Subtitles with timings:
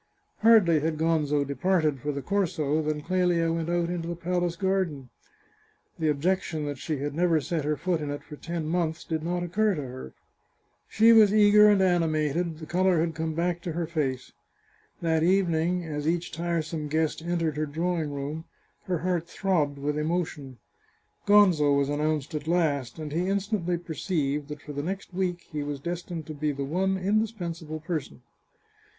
[0.39, 5.09] Hardly had Gonzo departed for the Corso than Clelia went out into the palace garden.
[5.99, 9.21] The objection that she had never set her foot in it for ten months did
[9.21, 10.13] not occur to her.
[10.89, 14.35] She was eager and animated, the colour had come back 524 The Chartreuse of
[15.01, 15.21] Parma to her face.
[15.21, 18.45] That evening, as each tiresome guest entered her drawing room,
[18.85, 20.57] her heart throbbed with emotion.
[21.27, 25.61] Gonzo was announced at last, and he instantly perceived that for the next week he
[25.61, 28.21] was destined to be the one indispensable per son.